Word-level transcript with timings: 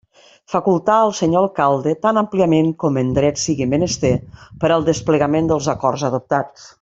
Facultar 0.51 0.93
al 1.01 1.11
senyor 1.17 1.43
Alcalde, 1.47 1.93
tan 2.07 2.21
àmpliament 2.23 2.71
com 2.85 2.97
en 3.03 3.13
dret 3.19 3.43
sigui 3.45 3.69
menester, 3.77 4.13
per 4.65 4.73
al 4.77 4.89
desplegament 4.93 5.53
dels 5.53 5.69
acords 5.79 6.09
adoptats. 6.13 6.69